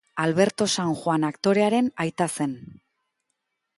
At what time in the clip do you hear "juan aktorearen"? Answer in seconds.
1.01-1.87